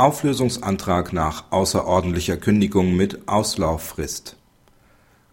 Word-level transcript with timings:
Auflösungsantrag 0.00 1.12
nach 1.12 1.44
außerordentlicher 1.50 2.38
Kündigung 2.38 2.96
mit 2.96 3.28
Auslauffrist 3.28 4.38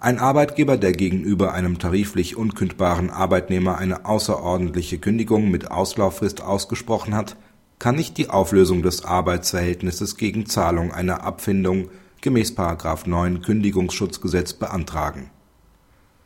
Ein 0.01 0.19
Arbeitgeber, 0.19 0.75
der 0.75 0.91
gegenüber 0.91 1.53
einem 1.53 1.79
tariflich 1.79 2.35
unkündbaren 2.35 3.09
Arbeitnehmer 3.09 3.77
eine 3.77 4.03
außerordentliche 4.03 4.97
Kündigung 4.97 5.49
mit 5.49 5.71
Auslauffrist 5.71 6.41
ausgesprochen 6.41 7.15
hat, 7.15 7.37
kann 7.79 7.95
nicht 7.95 8.17
die 8.17 8.29
Auflösung 8.29 8.81
des 8.81 9.05
Arbeitsverhältnisses 9.05 10.17
gegen 10.17 10.47
Zahlung 10.47 10.91
einer 10.91 11.23
Abfindung 11.23 11.87
gemäß§ 12.19 12.57
9 13.09 13.41
Kündigungsschutzgesetz 13.41 14.51
beantragen. 14.51 15.29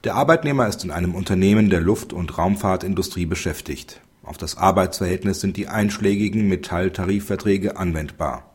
Der 0.04 0.16
Arbeitnehmer 0.16 0.68
ist 0.68 0.84
in 0.84 0.89
einem 0.89 1.14
Unternehmen 1.14 1.70
der 1.70 1.82
Luft 1.82 2.12
und 2.12 2.39
Raumfahrtindustrie 2.39 3.28
beschäftigt 3.28 4.02
auf 4.24 4.38
das 4.38 4.58
Arbeitsverhältnis 4.58 5.42
sind 5.42 5.58
die 5.58 5.68
einschlägigen 5.68 6.48
Metall-Tarifverträge 6.48 7.78
anwendbar. 7.78 8.52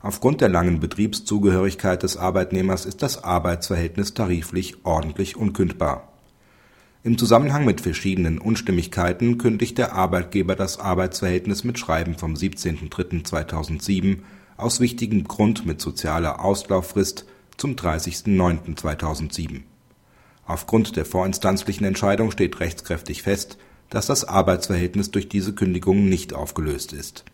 Aufgrund 0.00 0.40
der 0.40 0.48
langen 0.48 0.80
Betriebszugehörigkeit 0.80 2.02
des 2.02 2.16
Arbeitnehmers 2.16 2.86
ist 2.86 3.02
das 3.02 3.22
Arbeitsverhältnis 3.22 4.14
tariflich 4.14 4.84
ordentlich 4.84 5.36
unkündbar. 5.36 6.12
Im 7.04 7.18
Zusammenhang 7.18 7.64
mit 7.64 7.80
verschiedenen 7.80 8.38
Unstimmigkeiten 8.38 9.38
kündigt 9.38 9.76
der 9.78 9.92
Arbeitgeber 9.92 10.56
das 10.56 10.78
Arbeitsverhältnis 10.78 11.64
mit 11.64 11.78
Schreiben 11.78 12.16
vom 12.16 12.34
17.03.2007 12.34 14.18
aus 14.56 14.80
wichtigem 14.80 15.24
Grund 15.24 15.66
mit 15.66 15.80
sozialer 15.80 16.44
Auslauffrist 16.44 17.26
zum 17.56 17.74
30.09.2007. 17.74 19.62
Aufgrund 20.46 20.96
der 20.96 21.04
vorinstanzlichen 21.04 21.86
Entscheidung 21.86 22.30
steht 22.30 22.60
rechtskräftig 22.60 23.22
fest 23.22 23.58
dass 23.92 24.06
das 24.06 24.24
Arbeitsverhältnis 24.24 25.10
durch 25.10 25.28
diese 25.28 25.52
Kündigung 25.52 26.08
nicht 26.08 26.32
aufgelöst 26.32 26.94
ist. 26.94 27.26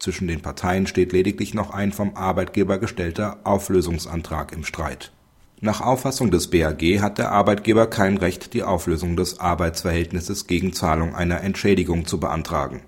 Zwischen 0.00 0.26
den 0.26 0.42
Parteien 0.42 0.88
steht 0.88 1.12
lediglich 1.12 1.54
noch 1.54 1.70
ein 1.70 1.92
vom 1.92 2.16
Arbeitgeber 2.16 2.78
gestellter 2.78 3.38
Auflösungsantrag 3.44 4.50
im 4.52 4.64
Streit. 4.64 5.12
Nach 5.60 5.80
Auffassung 5.80 6.32
des 6.32 6.50
BAG 6.50 6.82
hat 7.00 7.18
der 7.18 7.30
Arbeitgeber 7.30 7.86
kein 7.86 8.16
Recht, 8.16 8.52
die 8.52 8.64
Auflösung 8.64 9.16
des 9.16 9.38
Arbeitsverhältnisses 9.38 10.48
gegen 10.48 10.72
Zahlung 10.72 11.14
einer 11.14 11.40
Entschädigung 11.42 12.04
zu 12.04 12.18
beantragen. 12.18 12.82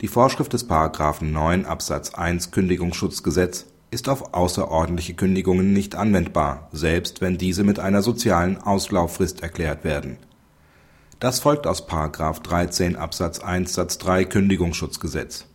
Die 0.00 0.06
Vorschrift 0.06 0.52
des§ 0.52 0.70
9 1.24 1.66
Absatz 1.66 2.14
1 2.14 2.52
Kündigungsschutzgesetz 2.52 3.66
ist 3.90 4.08
auf 4.08 4.32
außerordentliche 4.32 5.14
Kündigungen 5.14 5.72
nicht 5.72 5.96
anwendbar, 5.96 6.68
selbst 6.70 7.20
wenn 7.20 7.36
diese 7.36 7.64
mit 7.64 7.80
einer 7.80 8.02
sozialen 8.02 8.58
Auslauffrist 8.58 9.42
erklärt 9.42 9.82
werden 9.82 10.18
das 11.20 11.40
folgt 11.40 11.66
aus§ 11.66 11.88
13 12.42 12.96
Absatz 12.96 13.38
1 13.38 13.72
Satz 13.72 13.98
3 13.98 14.24
Kündigungsschutzgesetz. 14.24 15.46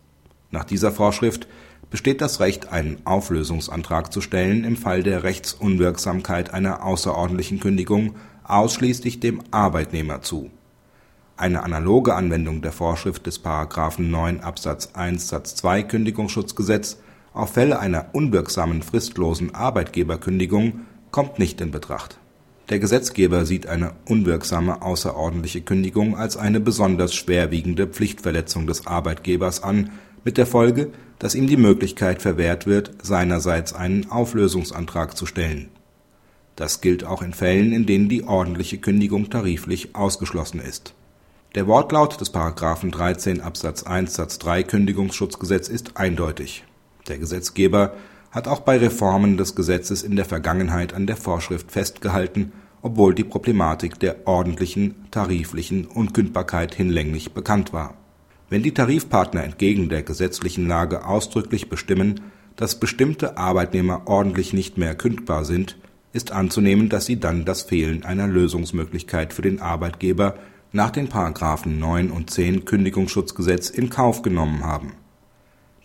Nach 0.50 0.64
dieser 0.64 0.90
Vorschrift 0.90 1.46
besteht 1.90 2.20
das 2.20 2.40
Recht, 2.40 2.72
einen 2.72 3.04
Auflösungsantrag 3.04 4.12
zu 4.12 4.20
stellen, 4.20 4.64
im 4.64 4.76
Fall 4.76 5.02
der 5.02 5.22
Rechtsunwirksamkeit 5.22 6.54
einer 6.54 6.84
außerordentlichen 6.84 7.60
Kündigung 7.60 8.14
ausschließlich 8.44 9.20
dem 9.20 9.42
Arbeitnehmer 9.50 10.22
zu. 10.22 10.50
Eine 11.36 11.62
analoge 11.62 12.14
Anwendung 12.14 12.62
der 12.62 12.72
Vorschrift 12.72 13.26
des§ 13.26 13.44
9 14.02 14.40
Absatz 14.40 14.90
1 14.94 15.28
Satz 15.28 15.54
2 15.56 15.84
Kündigungsschutzgesetz 15.84 16.98
auf 17.32 17.54
Fälle 17.54 17.78
einer 17.78 18.06
unwirksamen 18.12 18.82
fristlosen 18.82 19.54
Arbeitgeberkündigung 19.54 20.80
kommt 21.10 21.38
nicht 21.38 21.60
in 21.60 21.70
Betracht 21.70 22.18
der 22.70 22.78
Gesetzgeber 22.78 23.44
sieht 23.44 23.66
eine 23.66 23.92
unwirksame 24.06 24.82
außerordentliche 24.82 25.60
Kündigung 25.60 26.16
als 26.16 26.36
eine 26.36 26.60
besonders 26.60 27.14
schwerwiegende 27.14 27.88
Pflichtverletzung 27.88 28.66
des 28.66 28.86
Arbeitgebers 28.86 29.62
an, 29.62 29.90
mit 30.24 30.38
der 30.38 30.46
Folge, 30.46 30.90
dass 31.18 31.34
ihm 31.34 31.48
die 31.48 31.56
Möglichkeit 31.56 32.22
verwehrt 32.22 32.66
wird, 32.66 32.92
seinerseits 33.02 33.72
einen 33.72 34.10
Auflösungsantrag 34.10 35.16
zu 35.16 35.26
stellen. 35.26 35.68
Das 36.54 36.80
gilt 36.80 37.04
auch 37.04 37.22
in 37.22 37.32
Fällen, 37.32 37.72
in 37.72 37.86
denen 37.86 38.08
die 38.08 38.24
ordentliche 38.24 38.78
Kündigung 38.78 39.30
tariflich 39.30 39.94
ausgeschlossen 39.96 40.60
ist. 40.60 40.94
Der 41.56 41.66
Wortlaut 41.66 42.20
des§ 42.20 42.32
13 42.90 43.40
Absatz 43.40 43.82
1 43.82 44.14
Satz 44.14 44.38
3 44.38 44.62
Kündigungsschutzgesetz 44.62 45.68
ist 45.68 45.96
eindeutig. 45.96 46.64
Der 47.08 47.18
Gesetzgeber 47.18 47.94
hat 48.30 48.46
auch 48.46 48.60
bei 48.60 48.78
Reformen 48.78 49.36
des 49.36 49.54
Gesetzes 49.54 50.02
in 50.02 50.16
der 50.16 50.24
Vergangenheit 50.24 50.94
an 50.94 51.06
der 51.06 51.16
Vorschrift 51.16 51.72
festgehalten, 51.72 52.52
obwohl 52.82 53.14
die 53.14 53.24
Problematik 53.24 53.98
der 53.98 54.26
ordentlichen 54.26 54.94
tariflichen 55.10 55.86
Unkündbarkeit 55.86 56.74
hinlänglich 56.74 57.32
bekannt 57.32 57.72
war. 57.72 57.94
Wenn 58.48 58.62
die 58.62 58.74
Tarifpartner 58.74 59.44
entgegen 59.44 59.88
der 59.88 60.02
gesetzlichen 60.02 60.66
Lage 60.66 61.06
ausdrücklich 61.06 61.68
bestimmen, 61.68 62.20
dass 62.56 62.80
bestimmte 62.80 63.36
Arbeitnehmer 63.36 64.02
ordentlich 64.06 64.52
nicht 64.52 64.78
mehr 64.78 64.94
kündbar 64.94 65.44
sind, 65.44 65.76
ist 66.12 66.32
anzunehmen, 66.32 66.88
dass 66.88 67.06
sie 67.06 67.20
dann 67.20 67.44
das 67.44 67.62
Fehlen 67.62 68.04
einer 68.04 68.26
Lösungsmöglichkeit 68.26 69.32
für 69.32 69.42
den 69.42 69.60
Arbeitgeber 69.60 70.34
nach 70.72 70.90
den 70.90 71.08
Paragraphen 71.08 71.78
9 71.78 72.10
und 72.10 72.30
10 72.30 72.64
Kündigungsschutzgesetz 72.64 73.70
in 73.70 73.90
Kauf 73.90 74.22
genommen 74.22 74.64
haben 74.64 74.92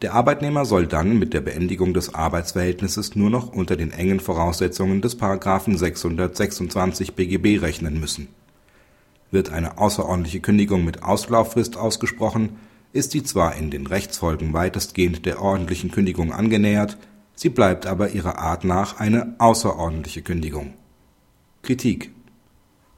der 0.05 0.13
Arbeitnehmer 0.13 0.65
soll 0.65 0.85
dann 0.85 1.17
mit 1.17 1.33
der 1.33 1.41
Beendigung 1.41 1.95
des 1.95 2.13
Arbeitsverhältnisses 2.13 3.15
nur 3.15 3.31
noch 3.31 3.51
unter 3.51 3.75
den 3.75 3.89
engen 3.89 4.19
Voraussetzungen 4.19 5.01
des§ 5.01 5.19
626 5.77 7.15
BGB 7.15 7.59
rechnen 7.59 7.99
müssen. 7.99 8.27
Wird 9.31 9.51
eine 9.51 9.79
außerordentliche 9.79 10.41
Kündigung 10.41 10.85
mit 10.85 11.01
Auslauffrist 11.01 11.75
ausgesprochen, 11.75 12.57
ist 12.93 13.13
sie 13.13 13.23
zwar 13.23 13.55
in 13.55 13.71
den 13.71 13.87
Rechtsfolgen 13.87 14.53
weitestgehend 14.53 15.25
der 15.25 15.41
ordentlichen 15.41 15.89
Kündigung 15.89 16.31
angenähert, 16.31 16.99
sie 17.33 17.49
bleibt 17.49 17.87
aber 17.87 18.11
ihrer 18.11 18.37
Art 18.37 18.63
nach 18.63 18.99
eine 18.99 19.33
außerordentliche 19.39 20.21
Kündigung. 20.21 20.75
Kritik 21.63 22.11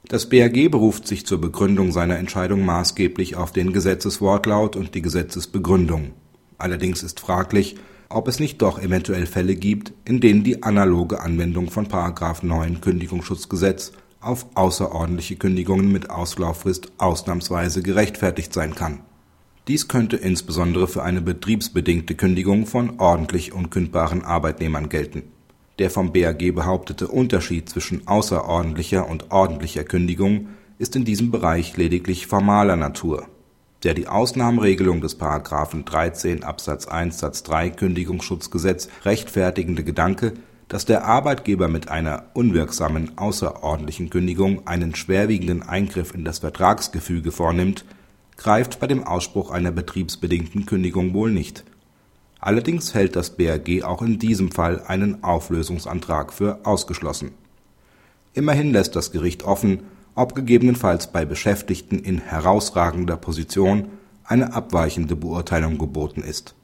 Das 0.08 0.28
BAG 0.28 0.70
beruft 0.70 1.08
sich 1.08 1.24
zur 1.24 1.40
Begründung 1.40 1.90
seiner 1.90 2.18
Entscheidung 2.18 2.66
maßgeblich 2.66 3.34
auf 3.36 3.50
den 3.50 3.72
Gesetzeswortlaut 3.72 4.76
und 4.76 4.94
die 4.94 5.00
Gesetzesbegründung 5.00 6.12
Allerdings 6.58 7.04
ist 7.04 7.20
fraglich, 7.20 7.76
ob 8.08 8.26
es 8.26 8.40
nicht 8.40 8.60
doch 8.62 8.80
eventuell 8.80 9.26
Fälle 9.26 9.54
gibt, 9.54 9.92
in 10.04 10.20
denen 10.20 10.42
die 10.42 10.62
analoge 10.62 11.20
Anwendung 11.20 11.70
von§ 11.70 11.86
9 12.46 12.80
Kündigungsschutzgesetz 12.80 13.92
auf 14.20 14.46
außerordentliche 14.54 15.36
Kündigungen 15.36 15.92
mit 15.92 16.10
Auslauffrist 16.10 16.90
ausnahmsweise 16.98 17.82
gerechtfertigt 17.82 18.52
sein 18.52 18.74
kann. 18.74 19.00
Dies 19.68 19.86
könnte 19.86 20.16
insbesondere 20.16 20.88
für 20.88 21.02
eine 21.02 21.20
betriebsbedingte 21.20 22.14
Kündigung 22.14 22.66
von 22.66 22.98
ordentlich 22.98 23.52
unkündbaren 23.52 24.24
Arbeitnehmern 24.24 24.88
gelten. 24.88 25.24
Der 25.78 25.90
vom 25.90 26.12
BAG 26.12 26.54
behauptete 26.54 27.06
Unterschied 27.06 27.68
zwischen 27.68 28.08
außerordentlicher 28.08 29.08
und 29.08 29.30
ordentlicher 29.30 29.84
Kündigung 29.84 30.48
ist 30.78 30.96
in 30.96 31.04
diesem 31.04 31.30
Bereich 31.30 31.76
lediglich 31.76 32.26
formaler 32.26 32.76
Natur 32.76 33.28
der 33.84 33.94
die 33.94 34.08
Ausnahmeregelung 34.08 35.00
des§ 35.00 35.20
13 35.84 36.44
Absatz 36.44 36.86
1 36.86 37.18
Satz 37.18 37.42
3 37.44 37.70
Kündigungsschutzgesetz 37.70 38.88
rechtfertigende 39.04 39.84
Gedanke, 39.84 40.34
dass 40.68 40.84
der 40.84 41.04
Arbeitgeber 41.04 41.68
mit 41.68 41.88
einer 41.88 42.24
unwirksamen 42.34 43.16
außerordentlichen 43.16 44.10
Kündigung 44.10 44.66
einen 44.66 44.94
schwerwiegenden 44.94 45.62
Eingriff 45.62 46.14
in 46.14 46.24
das 46.24 46.40
Vertragsgefüge 46.40 47.32
vornimmt, 47.32 47.84
greift 48.36 48.78
bei 48.78 48.86
dem 48.86 49.04
Ausspruch 49.04 49.50
einer 49.50 49.72
betriebsbedingten 49.72 50.66
Kündigung 50.66 51.14
wohl 51.14 51.30
nicht. 51.30 51.64
Allerdings 52.40 52.94
hält 52.94 53.16
das 53.16 53.36
BAG 53.36 53.82
auch 53.82 54.02
in 54.02 54.18
diesem 54.18 54.52
Fall 54.52 54.82
einen 54.86 55.24
Auflösungsantrag 55.24 56.32
für 56.32 56.60
ausgeschlossen. 56.64 57.32
Immerhin 58.34 58.72
lässt 58.72 58.94
das 58.94 59.10
Gericht 59.10 59.42
offen 59.42 59.80
ob 60.18 60.34
gegebenenfalls 60.34 61.12
bei 61.12 61.24
Beschäftigten 61.24 62.00
in 62.00 62.18
herausragender 62.18 63.16
Position 63.16 63.88
eine 64.24 64.52
abweichende 64.52 65.14
Beurteilung 65.14 65.78
geboten 65.78 66.22
ist 66.22 66.56